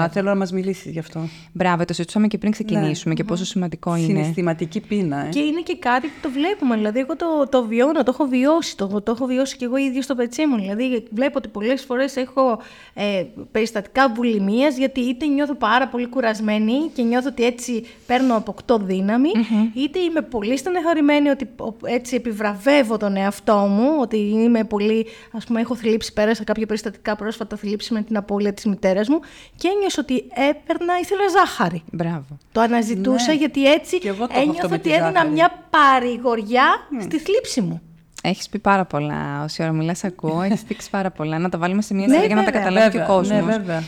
[0.00, 1.28] Α, θέλω να μας μιλήσεις γι' αυτό.
[1.52, 4.06] Μπράβο, το συζητούσαμε και πριν ξεκινήσουμε και πόσο σημαντικό είναι.
[4.06, 5.26] Συναισθηματική πείνα.
[5.26, 5.28] Ε.
[5.28, 6.76] Και είναι και κάτι που το βλέπουμε.
[6.76, 8.76] Δηλαδή, εγώ το, το βιώνω, το έχω βιώσει.
[8.76, 10.56] Το, το έχω βιώσει και εγώ ίδιο στο πετσί μου.
[10.56, 12.60] Δηλαδή, βλέπω ότι πολλές φορές έχω
[12.94, 18.78] ε, περιστατικά βουλημίας, γιατί είτε νιώθω πάρα πολύ κουρασμένη και νιώθω ότι έτσι παίρνω αποκτώ
[18.78, 19.30] δύναμη,
[19.74, 21.48] είτε είμαι πολύ στενεχωρημένη ότι
[21.84, 27.16] έτσι επιβραβεύω τον εαυτό μου, ότι είμαι πολύ, ας πούμε, έχω θλίψει, πέρασα κάποια περιστατικά
[27.16, 29.18] πρόσφατα θλίψη με την απώλεια της μητέρας μου
[29.56, 30.14] και ένιωσα ότι
[30.50, 31.82] έπαιρνα, ήθελα ζάχαρη.
[31.92, 32.38] Μπράβο.
[32.52, 33.38] Το αναζητούσα Ναι.
[33.38, 35.30] γιατί έτσι Και εγώ το έχω αυτό ένιωθα με τη ότι έδινα ζάχαρη.
[35.32, 36.64] μια παρηγοριά
[37.00, 37.80] στη θλίψη μου.
[38.22, 39.42] Έχεις πει πάρα πολλά.
[39.44, 40.42] Όση ώρα μιλάς, ακούω.
[40.42, 41.38] Έχεις δείξει πάρα πολλά.
[41.38, 43.16] Να τα βάλουμε σε μια Ναι, σειρά για να τα βέβαια, καταλάβει και ο βέβαια,
[43.16, 43.38] κόσμος.
[43.46, 43.82] ναι, βέβαια.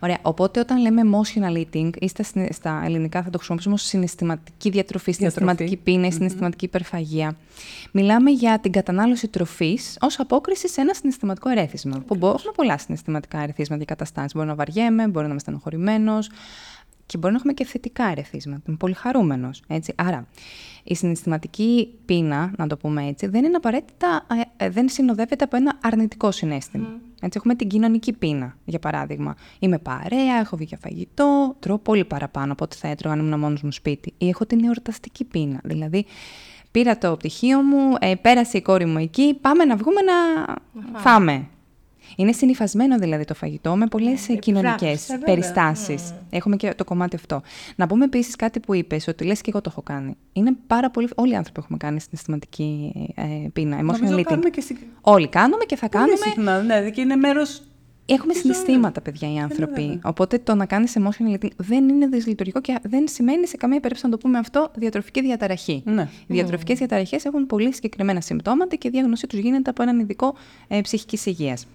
[0.00, 0.18] Ωραία.
[0.22, 4.70] Οπότε, όταν λέμε emotional eating, ή στα, συνε- στα ελληνικά θα το χρησιμοποιήσουμε ως συναισθηματική
[4.70, 7.36] διατροφή, συναισθηματική πείνα ή συναισθηματική υπερφαγία.
[7.92, 12.02] Μιλάμε για την κατανάλωση τροφής ως απόκριση σε ένα συναισθηματικό ερέθισμα.
[12.06, 14.32] Που μπο- έχουμε πολλά συναισθηματικά ερεθίσματα και καταστάσεις.
[14.34, 16.30] Μπορεί να βαριέμαι, μπορεί να είμαι στενοχωρημένος
[17.06, 18.62] και μπορεί να έχουμε και θετικά ερεθίσματα.
[18.68, 19.62] Είμαι πολύ χαρούμενος.
[19.94, 20.26] Άρα,
[20.88, 24.26] η συναισθηματική πείνα, να το πούμε έτσι, δεν είναι απαραίτητα,
[24.56, 26.88] ε, ε, δεν συνοδεύεται από ένα αρνητικό συνέστημα.
[27.20, 29.36] Έτσι, έχουμε την κοινωνική πείνα, για παράδειγμα.
[29.58, 33.38] Είμαι παρέα, έχω βγει για φαγητό, τρώω πολύ παραπάνω από ό,τι θα έτρωγα αν ήμουν
[33.38, 34.14] μόνος μου σπίτι.
[34.18, 35.60] Ή έχω την εορταστική πείνα.
[35.64, 36.04] Δηλαδή,
[36.70, 40.14] πήρα το πτυχίο μου, ε, πέρασε η κόρη μου εκεί, πάμε να βγούμε να
[40.98, 41.48] φάμε.
[42.16, 45.34] Είναι συνυφασμένο δηλαδή το φαγητό με πολλές κοινωνικές ε, βέβαια.
[45.34, 46.14] περιστάσεις.
[46.30, 47.42] Έχουμε και το κομμάτι αυτό.
[47.76, 50.16] Να πούμε επίσης κάτι που είπες, ότι λες και εγώ το έχω κάνει.
[50.32, 51.08] Είναι πάρα πολύ.
[51.14, 53.22] Όλοι οι άνθρωποι έχουμε κάνει συναισθηματική ε,
[53.52, 54.22] πείνα, emotional Νομίζω eating.
[54.22, 56.24] κάνουμε και συ- Όλοι κάνουμε και θα Πολύ κάνουμε.
[56.24, 57.62] συχνά, ναι, και είναι μέρος.
[58.10, 58.56] Έχουμε Της ζωής.
[58.56, 59.80] συναισθήματα, παιδιά, οι άνθρωποι.
[59.80, 59.98] βέβαια.
[60.04, 64.04] Οπότε το να κάνεις emotional eating δεν είναι δυσλειτουργικό και δεν σημαίνει σε καμία περίπτωση
[64.06, 65.82] να το πούμε αυτό διατροφική διαταραχή.
[65.84, 66.02] Ναι.
[66.26, 70.34] Οι διατροφικές διαταραχές έχουν πολύ συγκεκριμένα συμπτώματα και η διάγνωσή τους γίνεται από έναν ειδικό
[70.68, 71.66] ε, ψυχικής υγείας.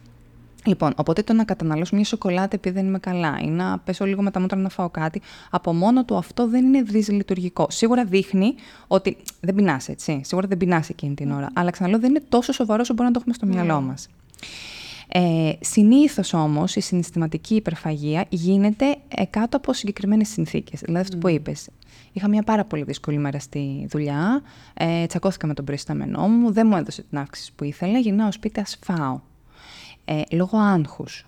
[0.65, 4.21] Λοιπόν, οπότε το να καταναλώσω μια σοκολάτα επειδή δεν είμαι καλά ή να πέσω λίγο
[4.21, 7.67] με τα μούτρα να φάω κάτι, από μόνο του αυτό δεν είναι δυσλειτουργικό.
[7.69, 8.55] Σίγουρα δείχνει
[8.87, 10.21] ότι δεν πεινάς, έτσι.
[10.23, 11.49] Σίγουρα δεν πεινάς εκείνη την ώρα.
[11.53, 14.07] Αλλά ξαναλέω, δεν είναι τόσο σοβαρό όσο μπορεί να το έχουμε στο μυαλό μας.
[15.07, 20.79] Ε, συνήθως όμως η συναισθηματική υπερφαγία γίνεται ε, κάτω από συγκεκριμένες συνθήκες.
[20.79, 21.69] Δηλαδή αυτό που είπες.
[22.11, 24.41] Είχα μια πάρα πολύ δύσκολη μέρα στη δουλειά,
[24.73, 28.59] ε, τσακώθηκα με τον προϊστάμενό μου, δεν μου έδωσε την αύξηση που ήθελα, γυρνάω σπίτι
[28.59, 29.19] ας φάω.
[30.05, 31.23] Ε, λόγω άγχους.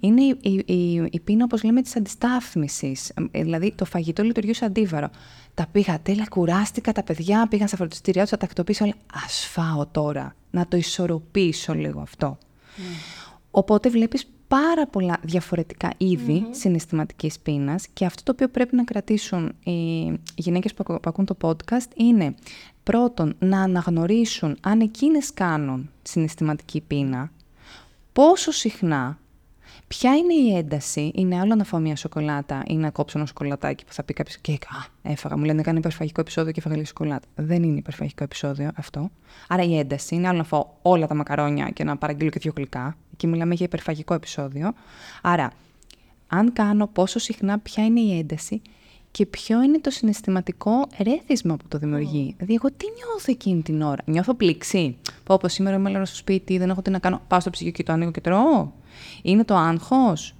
[0.00, 3.12] Είναι η, η, η, η πείνα, όπως λέμε, της αντιστάθμισης.
[3.30, 5.10] Ε, δηλαδή, το φαγητό λειτουργεί ως αντίβαρο.
[5.54, 8.94] Τα πήγα τέλεια, κουράστηκα, τα παιδιά πήγαν στα φροντιστήριά τους, θα τα τακτοποιήσω όλα.
[9.26, 12.38] Ας φάω τώρα, να το ισορροπήσω λίγο αυτό.
[13.50, 19.52] Οπότε βλέπεις πάρα πολλά διαφορετικά είδη συναισθηματικής πείνας και αυτό το οποίο πρέπει να κρατήσουν
[19.64, 22.34] οι γυναίκες που ακου- που ακούν το podcast είναι
[22.82, 27.30] πρώτον να αναγνωρίσουν αν εκείνες κάνουν συναισθηματική πείνα,
[28.16, 29.18] πόσο συχνά,
[29.88, 33.84] ποια είναι η ένταση, είναι άλλο να φάω μια σοκολάτα ή να κόψω ένα σοκολατάκι
[33.84, 36.86] που θα πει κάποιος και α, έφαγα, μου λένε έκανε υπερφαγικό επεισόδιο και έφαγα λίγη
[36.86, 37.26] σοκολάτα.
[37.34, 39.10] Δεν είναι υπερφαγικό επεισόδιο αυτό.
[39.48, 42.52] Άρα η ένταση είναι άλλο να φάω όλα τα μακαρόνια και να παραγγείλω και δύο
[42.56, 42.96] γλυκά.
[43.12, 44.72] Εκεί μιλάμε για υπερφαγικό επεισόδιο.
[45.22, 45.52] Άρα,
[46.26, 48.62] αν κάνω πόσο συχνά, ποια είναι η ένταση
[49.16, 53.82] και ποιο είναι το συναισθηματικό ρέθισμα που το δημιουργεί; Δηλαδή, εγώ τι νιώθω εκείνη την
[53.82, 57.20] ώρα; Νιώθω πλήξη; Πω, όπω σήμερα είμαι όλο στο σπίτι, δεν έχω τι να κάνω.
[57.28, 58.68] Πάω στο ψυγείο και το ανοίγω και τρώω.
[59.22, 60.34] Είναι το άγχος;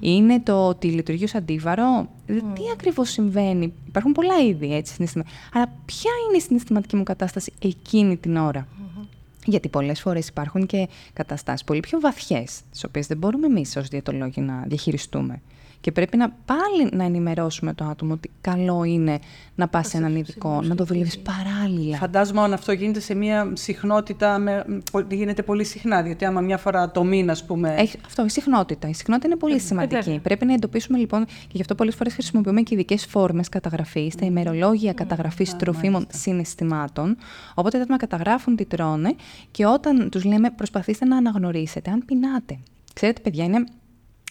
[0.00, 5.26] Είναι το ότι λειτουργεί ως αντίβαρο; Δηλαδή, τι ακριβώς συμβαίνει; Υπάρχουν πολλά είδη έτσι συναισθημα-
[5.52, 8.66] Άρα, ποια είναι η συναισθηματική μου κατάσταση εκείνη την ώρα;
[9.44, 13.88] Γιατί πολλές φορές υπάρχουν και καταστάσεις πολύ πιο βαθιές, τις οποίες δεν μπορούμε εμείς ως
[13.88, 15.42] διαιτολόγοι να διαχειριστούμε.
[15.80, 19.18] Και πρέπει να πάλι να ενημερώσουμε το άτομο ότι καλό είναι
[19.54, 21.96] να πας σε έναν ειδικό, να το δουλεύεις παράλληλα.
[21.96, 26.02] Φαντάζομαι αν αυτό γίνεται σε μια συχνότητα, με, πο- γίνεται πολύ συχνά.
[26.02, 27.74] Διότι άμα μια φορά το μήνα, ας πούμε.
[27.78, 28.88] Έχει, αυτό, η συχνότητα.
[28.88, 29.94] Η συχνότητα είναι πολύ σημαντική.
[30.02, 30.20] βέβαια.
[30.20, 34.26] Πρέπει να εντοπίσουμε λοιπόν, και γι' αυτό πολλές φορές χρησιμοποιούμε και ειδικές φόρμες καταγραφής, τα
[34.26, 37.16] ημερολόγια καταγραφής τροφίμων συναισθημάτων.
[37.54, 39.14] Οπότε τα άτομα καταγράφουν τι τρώνε
[39.50, 42.58] και όταν τους λέμε προσπαθήστε να αναγνωρίσετε αν πεινάτε.
[42.94, 43.64] Ξέρετε, παιδιά, είναι.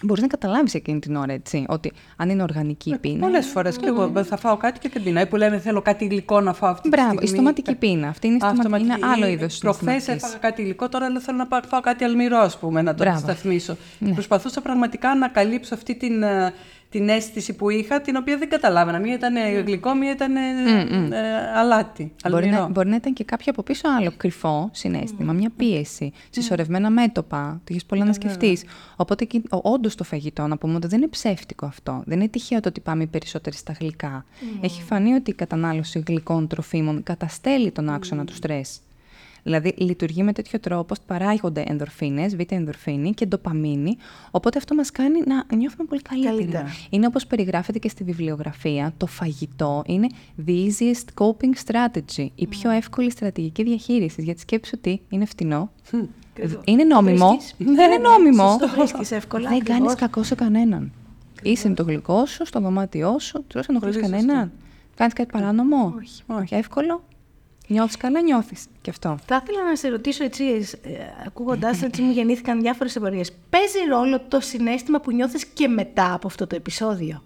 [0.04, 3.20] Μπορείς να καταλάβεις εκείνη την ώρα, έτσι, ότι αν είναι οργανική η πείνα.
[3.20, 5.24] Πολλές φορές και εγώ θα φάω κάτι και δεν πεινάω.
[5.24, 7.36] Ή που λέμε θέλω κάτι υλικό να φάω αυτή Μπράβο, τη η στιγμή.
[7.36, 8.08] στοματική πείνα.
[8.08, 9.24] Αυτή είναι η Α, στοματική, είναι στοματική.
[9.24, 12.58] άλλο είδος Προχθές έφαγα κάτι υλικό, τώρα λέω, θέλω να πά- φάω κάτι αλμυρό, ας
[12.58, 13.20] πούμε, να το Μπράβο.
[13.20, 13.78] σταθμίσω.
[14.14, 16.54] Προσπαθούσα πραγματικά να καλύψω αυτή την, ε,
[16.90, 19.00] την αίσθηση που είχα, την οποία δεν καταλάβαινα.
[19.00, 22.62] Μία ήταν ε, γλυκό, μία ήταν ε, ε, αλάτι, Μπορεί αλμυρό.
[22.62, 27.52] να, μπορεί να ήταν και κάποιο από πίσω άλλο κρυφό συνέστημα, μια πίεση, συσσωρευμένα μέτωπα,
[27.62, 28.64] ότι έχεις πολλά να σκεφτείς.
[28.96, 32.04] Οπότε όντως το φαγητό, να πούμε ότι δεν είναι ψεύτικο αυτό.
[32.06, 34.26] Δεν είναι τυχαίο το ότι πάμε οι περισσότεροι στα γλυκά.
[34.62, 38.80] Έχει φανεί ότι η κατανάλωση γλυκών τροφίμων καταστέλει τον άξονα του στρες.
[39.44, 43.98] Δηλαδή, λειτουργεί με τέτοιο τρόπο, παράγονται ενδορφίνες, β' ενδορφίνη και ντοπαμίνη.
[44.32, 46.36] Οπότε αυτό μας κάνει να νιώθουμε πολύ καλύτερα.
[46.36, 46.66] Καλύτερα.
[46.90, 50.08] Είναι όπως περιγράφεται και στη βιβλιογραφία, το φαγητό είναι
[50.48, 54.24] the easiest coping strategy, η πιο εύκολη στρατηγική διαχείρισης.
[54.24, 55.72] Γιατί σκέψου ότι είναι φτηνό,
[56.64, 57.30] είναι νόμιμο.
[57.30, 58.58] βρίσκεις; είναι νόμιμο.
[58.60, 59.50] Το βρίσκεις εύκολα.
[59.50, 59.96] Δεν κάνεις ακριβώς.
[59.96, 60.92] κακό σε κανέναν.
[61.44, 64.52] Είσαι με το γλυκό σου, στο δωμάτιό σου, του ενοχλεί Πολύ κανέναν.
[64.96, 65.94] Κάνεις κάτι παράνομο.
[65.98, 66.24] Όχι.
[66.28, 66.56] Όχι.
[66.56, 67.04] Εύκολο.
[67.72, 68.66] Νιώθεις καλά, νιώθεις.
[68.82, 69.18] Και αυτό.
[69.26, 70.44] Θα ήθελα να σε ρωτήσω έτσι,
[70.84, 70.90] ε,
[71.26, 73.32] ακούγοντάς έτσι μου γεννήθηκαν διάφορες απορίες.
[73.50, 77.24] Παίζει ρόλο το συνέστημα που νιώθεις και μετά από αυτό το επεισόδιο;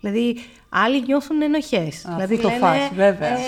[0.00, 2.04] Δηλαδή, άλλοι νιώθουν ενοχές.
[2.08, 3.28] Δηλαδή, το λένε, φας, βέβαια.
[3.28, 3.42] Ε,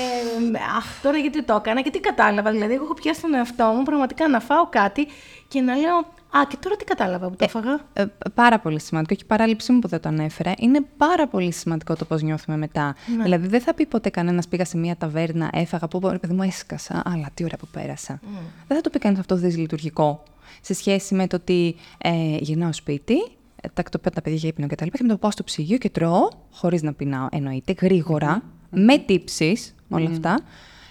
[0.76, 2.50] αχ, τώρα γιατί το έκανα και τι κατάλαβα.
[2.50, 5.06] Δηλαδή, εγώ έχω πιάσει τον εαυτό μου πραγματικά να φάω κάτι
[5.48, 9.14] και να λέω Α, και τώρα τι κατάλαβα που το έφαγα; Ε, πάρα πολύ σημαντικό
[9.14, 10.54] και η παράληψή μου που δεν το ανέφερα.
[10.58, 12.94] Είναι πάρα πολύ σημαντικό το πώς νιώθουμε μετά.
[13.16, 13.22] Ναι.
[13.22, 16.42] Δηλαδή, δεν θα πει ποτέ κανένας πήγα σε μια ταβέρνα, έφαγα, που ρε παιδί μου
[16.42, 17.02] έσκασα.
[17.04, 18.20] Αλλά τι ωραία που πέρασα.
[18.66, 20.22] Δεν θα το πει κανένα αυτός δυσλειτουργικό
[20.60, 23.14] σε σχέση με το ότι ε, γυρνάω σπίτι,
[23.60, 24.84] ε, τα κτοπέω τα παιδιά για ύπνο κτλ.
[24.84, 29.74] Και, και μετά πάω στο ψυγείο και τρώω, χωρίς να πεινάω, εννοείται, γρήγορα, με τύψεις,
[29.88, 30.40] όλα αυτά.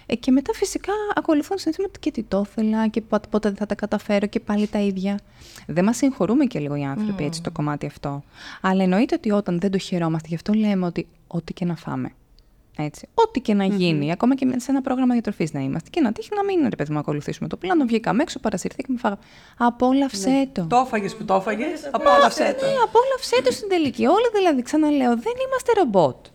[0.06, 3.66] Ε, και μετά φυσικά ακολουθούν συναισθήματα και τι το ήθελα και πότε, πότε δεν θα
[3.66, 5.18] τα καταφέρω και πάλι τα ίδια.
[5.66, 8.22] Δεν μας συγχωρούμε και λίγο οι άνθρωποι έτσι το κομμάτι αυτό.
[8.60, 12.12] Αλλά εννοείται ότι όταν δεν το χαιρόμαστε, γι' αυτό λέμε ότι ό,τι και να φάμε.
[12.78, 13.08] Έτσι.
[13.14, 15.90] Ό,τι και να γίνει, ακόμα και σε ένα πρόγραμμα διατροφής να είμαστε.
[15.90, 17.84] Και να τύχει να μην ρε παιδί μου, ακολουθήσουμε το πλάνο.
[17.84, 19.20] Βγήκαμε έξω, παρασυρθήκαμε, φάγαμε.
[19.56, 20.66] Απόλαυσέ το.
[20.66, 22.66] Το έφαγες που το έφαγες, απόλαυσέ το.
[22.66, 24.06] Ναι, απόλαυσέ το στην τελική.
[24.06, 26.26] Όλοι δηλαδή, ξαναλέω, δεν είμαστε ρομπότ.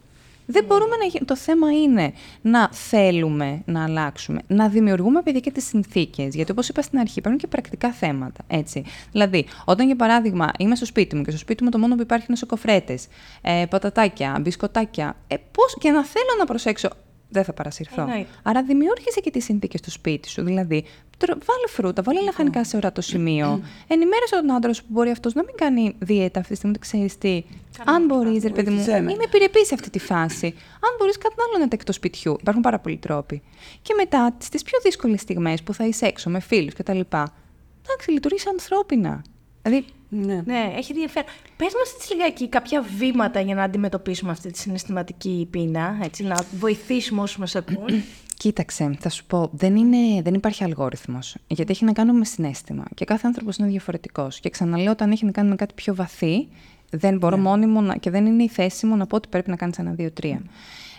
[0.52, 5.52] Δεν μπορούμε να γι- Το θέμα είναι να θέλουμε να αλλάξουμε, να δημιουργούμε παιδιά και
[5.52, 6.36] τις συνθήκες.
[6.36, 8.44] Γιατί όπως είπα στην αρχή, υπάρχουν και πρακτικά θέματα.
[8.48, 8.84] Έτσι.
[9.12, 12.02] Δηλαδή, όταν για παράδειγμα είμαι στο σπίτι μου και στο σπίτι μου το μόνο που
[12.02, 13.08] υπάρχει είναι σοκοφρέτες,
[13.42, 15.16] ε, πατατάκια, μπισκοτάκια.
[15.28, 16.90] Ε, πώς και να θέλω να προσέξω,
[17.30, 18.02] δεν θα παρασυρθώ.
[18.02, 18.28] Εννοείται.
[18.44, 20.44] Άρα δημιούργησε και τις συνθήκες στο σπίτι σου.
[20.44, 20.90] Δηλαδή, τρο-
[21.28, 23.62] βάλε φρούτα, βάλε λαχανικά σε ορατό σημείο.
[23.88, 27.18] Ενημέρωσε τον άντρα σου που μπορεί αυτός να μην κάνει δίαιτα αυτή τη στιγμή, ξέρεις
[27.18, 27.44] τι.
[27.86, 29.12] Αν μπορείς, ρε παιδί μου, Βοήθησέ με.
[29.12, 30.46] είμαι επιρρεπής σε αυτή τη φάση.
[30.74, 32.38] Αν μπορείς κάτι άλλο να τα εκτό σπιτιού.
[32.40, 33.42] Υπάρχουν πάρα πολλοί τρόποι.
[33.82, 37.00] Και μετά, στις πιο δύσκολες στιγμές που θα είσαι έξω με φίλους κτλ.
[37.00, 39.22] Εντάξει, λειτουργείς ανθρώπινα.
[39.62, 40.42] Δηλαδή, Ναι.
[40.46, 41.30] Ναι, έχει ενδιαφέρον.
[41.58, 46.46] Πες μας έτσι λιγάκι κάποια βήματα για να αντιμετωπίσουμε αυτή τη συναισθηματική πείνα, έτσι, να
[46.60, 48.04] βοηθήσουμε όσους μας ακούν.
[48.42, 52.84] Κοίταξε, θα σου πω, δεν, είναι, δεν υπάρχει αλγόριθμος, γιατί έχει να κάνει με συνέστημα
[52.94, 54.40] και κάθε άνθρωπος είναι διαφορετικός.
[54.40, 56.48] Και ξαναλέω, όταν έχει να κάνει με κάτι πιο βαθύ,
[56.90, 57.42] δεν μπορώ Ναι.
[57.42, 59.78] μόνη μου να, και δεν είναι η θέση μου να πω ότι πρέπει να κάνεις
[59.78, 60.42] ένα, δύο, τρία.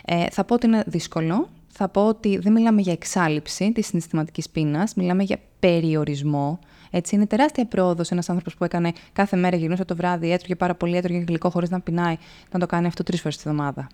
[0.05, 4.49] Ε, θα πω ότι είναι δύσκολο, θα πω ότι δεν μιλάμε για εξάλληψη της συναισθηματικής
[4.49, 6.59] πείνας, μιλάμε για περιορισμό.
[6.91, 10.75] Έτσι, είναι τεράστια πρόοδος ένας άνθρωπος που έκανε κάθε μέρα γυρνούσε το βράδυ, έτρωγε πάρα
[10.75, 12.17] πολύ, έτρωγε γλυκό χωρίς να πεινάει,
[12.51, 13.87] να το κάνει αυτό τρεις φορές τη εβδομάδα.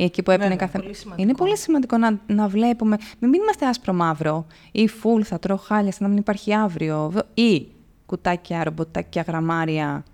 [0.00, 0.78] Ή εκεί που έπαιρνε Βέβαια, κάθε.
[0.78, 1.22] πολύ σημαντικό.
[1.28, 2.96] Είναι πολύ σημαντικό να, να βλέπουμε.
[3.18, 7.12] Μην, μην είμαστε άσπρο-μαύρο ή φουλ, θα τρώω χάλια, σαν να μην υπάρχει αύριο.
[7.34, 7.66] Ή
[8.06, 10.04] κουτάκια, ρομποτάκια, γραμμάρια.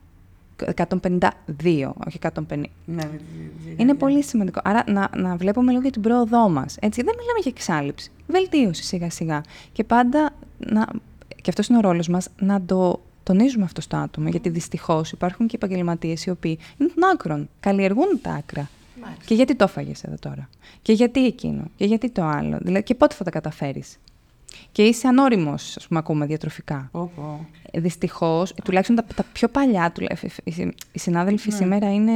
[0.74, 1.28] 152,
[2.06, 2.30] όχι 150.
[2.46, 3.74] Ναι, ναι, ναι, ναι.
[3.76, 4.60] Είναι πολύ σημαντικό.
[4.64, 6.76] Άρα να, να βλέπουμε λίγο για την πρόοδό μας.
[6.80, 8.10] Δεν μιλάμε για εξάλληψη.
[8.26, 9.40] Βελτίωση σιγά-σιγά.
[9.72, 10.86] Και πάντα, να,
[11.26, 14.28] και αυτός είναι ο ρόλος μας, να το τονίζουμε αυτό στο άτομο.
[14.28, 17.48] Γιατί δυστυχώς υπάρχουν και επαγγελματίες οι οποίοι είναι των άκρων.
[17.60, 18.68] Καλλιεργούν τα άκρα.
[19.26, 20.48] Και γιατί το έφαγες εδώ τώρα;
[20.82, 23.98] Και γιατί εκείνο; Και γιατί το άλλο; Δηλαδή, και πότε θα τα καταφέρεις;
[24.72, 26.88] Και είσαι ανώριμος, ας πούμε, ακούμε διατροφικά.
[26.92, 27.46] Πω, πω.
[27.76, 32.12] Δυστυχώς, τουλάχιστον τα, τα πιο παλιά, τουλα- ε, ε, οι, οι συνάδελφοι σήμερα είναι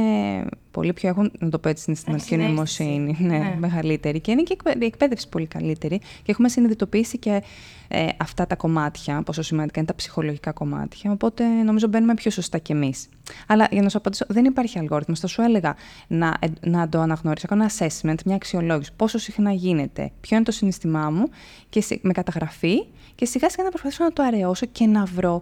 [0.71, 2.83] πολύ πιο έχουν, να το πω έτσι, συναισθηματική Ενσυναίσθηση.
[2.83, 3.27] νοημοσύνη.
[3.27, 3.55] Ναι, Ναι.
[3.59, 4.19] μεγαλύτερη.
[4.19, 5.97] Και είναι και εκπαίδευση- η εκπαίδευση πολύ καλύτερη.
[5.99, 7.43] Και έχουμε συνειδητοποιήσει και
[7.91, 11.11] ε, αυτά τα κομμάτια, πόσο σημαντικά είναι τα ψυχολογικά κομμάτια.
[11.11, 13.09] Οπότε νομίζω μπαίνουμε πιο σωστά κι εμείς.
[13.47, 15.19] Αλλά για να σου απαντήσω, δεν υπάρχει αλγόριθμος.
[15.19, 15.75] Θα σου έλεγα
[16.07, 17.47] να, ε, να το αναγνωρίσω.
[17.47, 18.91] Κάνω ένα assessment, μια αξιολόγηση.
[18.95, 21.29] Πόσο συχνά γίνεται, ποιο είναι το συναισθημά μου
[21.69, 25.41] και σε- με καταγραφή και σιγά σιγά να προσπαθήσω να το αραιώσω και να βρω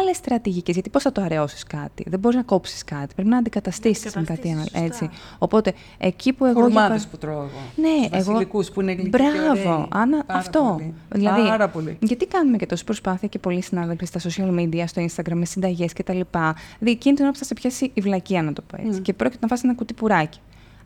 [0.00, 0.74] άλλες στρατηγικές.
[0.74, 3.14] Γιατί πώς θα το αραιώσεις κάτι; Δεν μπορείς να κόψεις κάτι.
[3.14, 4.60] Πρέπει να αντικαταστήσεις με κάτι άλλο.
[4.60, 5.04] αντικαταστήσεις, Έτσι.
[5.14, 5.36] σωστά.
[5.38, 6.52] Οπότε εκεί που εγώ.
[6.54, 7.48] για Χορμάδες παρα- που τρώω εγώ.
[7.76, 8.32] ναι, Τους εγώ.
[8.32, 9.86] βασιλικούς που είναι γλυκοί Μπράβο, και ωραίοι.
[9.90, 10.72] Άννα, Πάρα αυτό.
[10.78, 10.94] πολύ.
[11.08, 11.87] Δηλαδή, Πάρα πολύ.
[12.00, 15.92] Γιατί κάνουμε και τόση προσπάθεια και πολλοί συνάδελφοι στα social media, στο Instagram, με συνταγές
[15.92, 16.12] κτλ.
[16.12, 19.00] Δηλαδή, εκείνη την ώρα που θα σε πιάσει η βλακεία, να το πω έτσι.
[19.00, 20.38] Και πρόκειται να φας ένα κουτί πουράκι.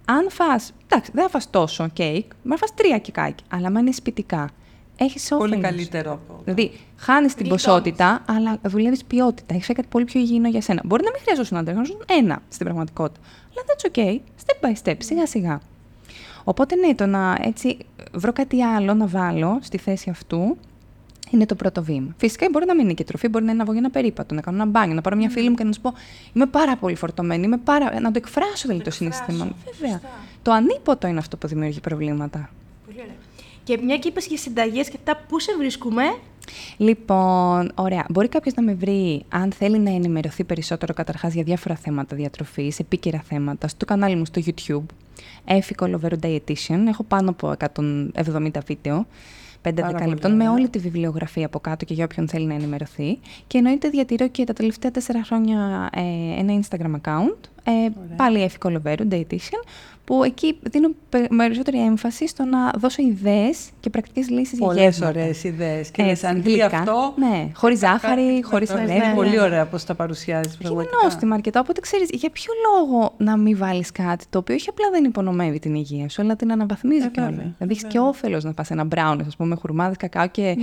[0.04, 3.44] Αν φας, εντάξει, δεν θα φας τόσο κέικ, μπορεί να φας τρία κεκάκι.
[3.48, 4.48] Αλλά αν είναι σπιτικά,
[4.96, 5.50] έχεις όφελος.
[5.50, 6.40] Πολύ καλύτερο από.
[6.44, 7.64] Δηλαδή, χάνεις την Γλιτώνεις.
[7.64, 9.54] ποσότητα, αλλά δουλεύεις ποιότητα.
[9.54, 10.82] Έχεις κάτι πολύ πιο υγιεινό για σένα.
[10.84, 13.20] Μπορεί να μην χρειαζόσουν να τρέχουν ένα στην πραγματικότητα.
[13.50, 14.18] Αλλά that's okay.
[14.44, 15.60] Step by step, σιγά σιγά.
[16.44, 17.78] Οπότε ναι, το να έτσι
[18.12, 20.56] βρω κάτι άλλο να βάλω στη θέση αυτού
[21.32, 22.14] είναι το πρώτο βήμα.
[22.16, 24.34] Φυσικά μπορεί να μην είναι και τροφή, μπορεί να είναι να βγω για ένα περίπατο,
[24.34, 25.92] να κάνω ένα μπάνιο, να πάρω μια φίλη μου και να σου πω
[26.32, 28.00] Είμαι πάρα πολύ φορτωμένη, είμαι πάρα...
[28.00, 29.56] να το εκφράσω δηλαδή το συναίσθημα μου.
[29.80, 30.00] Βέβαια.
[30.42, 32.50] Το ανίποτο είναι αυτό που δημιουργεί προβλήματα.
[32.86, 33.14] Πολύ ωραία.
[33.64, 36.02] Και μια και είπες για συνταγές και αυτά, πού σε βρίσκουμε;
[36.76, 38.06] Λοιπόν, ωραία.
[38.08, 42.78] Μπορεί κάποιος να με βρει, αν θέλει να ενημερωθεί περισσότερο καταρχάς για διάφορα θέματα διατροφής,
[42.78, 44.94] επίκαιρα θέματα, στο κανάλι μου στο YouTube.
[45.44, 46.86] Έφη Lovero Dietitian.
[46.88, 49.06] Έχω πάνω από 170 βίντεο.
[49.62, 53.18] 5-10 λεπτών με όλη τη βιβλιογραφία από κάτω και για όποιον θέλει να ενημερωθεί.
[53.46, 56.00] Και εννοείται διατηρώ και τα τελευταία 4 χρόνια ε,
[56.40, 57.36] ένα Instagram account.
[57.64, 59.64] Ε, πάλι Έφη Lovero Dietitian
[60.04, 60.88] που εκεί δίνω
[61.36, 65.06] περισσότερη έμφαση στο να δώσω ιδέες και πρακτικές λύσεις για γεύματα.
[65.06, 65.90] Πολλέ ωραίες ιδέες.
[65.90, 67.14] Και λες, αν δει αυτό.
[67.16, 68.94] Ναι, χωρίς ζάχαρη, χωρίς αλεύρι.
[68.94, 70.58] Είναι πολύ ωραία πώς τα παρουσιάζεις.
[70.60, 71.60] Είναι νόστιμα αρκετά.
[71.60, 75.58] Οπότε ξέρεις, για ποιο λόγο να μην βάλεις κάτι το οποίο όχι απλά δεν υπονομεύει
[75.58, 77.30] την υγεία σου, αλλά την αναβαθμίζει ε, κιόλα.
[77.30, 80.56] Δηλαδή έχεις και όφελος να πας ένα μπράουν, ας πούμε, χουρμάδες, κακάο και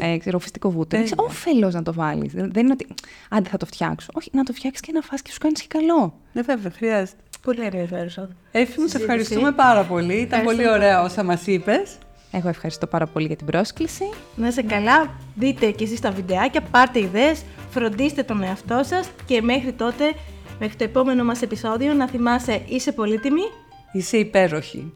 [0.00, 0.06] ναι.
[0.12, 1.02] ε, ξέρω, φυστικό βούτυρο.
[1.02, 2.32] Έχεις όφελος να το βάλεις.
[2.32, 2.86] Δεν είναι ότι
[3.30, 4.08] άντε θα το φτιάξω.
[4.14, 6.14] Όχι, να το φτιάξεις και να φας και σου κάνεις και καλό.
[6.32, 7.22] Ναι, βέβαια, χρειάζεται.
[7.42, 8.36] Πολύ ενδιαφέρον.
[8.50, 10.14] Έφη, σε ευχαριστούμε πάρα πολύ.
[10.14, 11.98] Ήταν πολύ ωραία όσα μας είπες.
[12.32, 14.04] Εγώ ευχαριστώ πάρα πολύ για την πρόσκληση.
[14.36, 19.42] Να είσαι καλά, δείτε και εσείς τα βιντεάκια, πάρτε ιδέες, φροντίστε τον εαυτό σας και
[19.42, 20.12] μέχρι τότε,
[20.58, 23.42] μέχρι το επόμενο μας επεισόδιο, να θυμάσαι είσαι πολύτιμη.
[23.92, 24.92] Είσαι υπέροχη.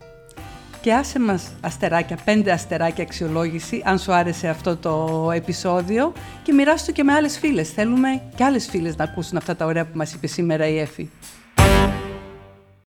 [0.80, 6.86] Και άσε μας αστεράκια, πέντε αστεράκια αξιολόγηση, αν σου άρεσε αυτό το επεισόδιο και μοιράσου
[6.86, 7.70] το και με άλλες φίλες.
[7.70, 11.10] Θέλουμε και άλλες φίλες να ακούσουν αυτά τα ωραία που μας είπε σήμερα η Εφη.